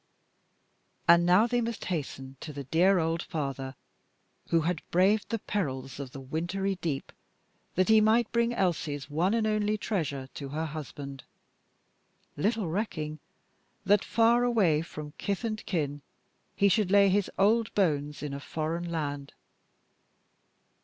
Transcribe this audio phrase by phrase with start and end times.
[1.07, 3.75] And now they must hasten to the dear old father
[4.49, 7.11] who had braved the perils of the wintry deep
[7.75, 11.23] that he might bring Elsie's one and only treasure to her husband,
[12.35, 13.19] little recking
[13.85, 16.01] that, far away from kith and kin,
[16.55, 19.33] he should lay his old bones in a foreign land.